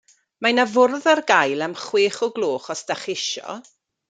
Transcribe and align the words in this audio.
Mae 0.45 0.53
'na 0.55 0.63
fwrdd 0.71 1.05
ar 1.13 1.21
gael 1.31 1.63
am 1.67 1.75
chwech 1.83 2.19
o' 2.29 2.33
gloch 2.39 2.73
os 2.77 2.83
dach 2.89 3.05
chi 3.05 3.19
isio. 3.23 3.61